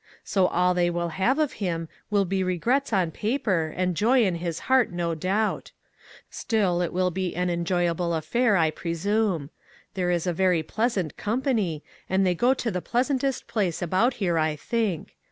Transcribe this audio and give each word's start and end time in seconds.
So 0.23 0.47
all 0.47 0.73
they 0.73 0.89
will 0.89 1.09
have 1.09 1.37
of 1.37 1.51
him 1.61 1.87
will 2.09 2.25
be 2.25 2.43
regrets 2.43 2.91
on 2.91 3.11
paper, 3.11 3.71
and 3.77 3.95
joy 3.95 4.25
in 4.25 4.33
his 4.33 4.61
heart, 4.61 4.91
no 4.91 5.13
doubt. 5.13 5.73
Still, 6.27 6.81
it 6.81 6.91
will 6.91 7.11
be 7.11 7.35
aij 7.37 7.51
enjoy 7.51 7.87
able 7.87 8.15
affair, 8.15 8.57
I 8.57 8.71
presume. 8.71 9.51
There 9.93 10.09
is 10.09 10.25
a 10.25 10.33
very 10.33 10.63
pleas 10.63 10.93
l6 10.97 11.03
ONE 11.03 11.11
COMMONPLACE 11.11 11.13
DAY. 11.13 11.13
ant 11.13 11.17
company, 11.17 11.83
and 12.09 12.25
they 12.25 12.33
go 12.33 12.55
to 12.55 12.71
the 12.71 12.81
pleasant 12.81 13.23
est 13.23 13.45
place 13.47 13.79
about 13.83 14.15
here, 14.15 14.39
I 14.39 14.55
think. 14.55 15.13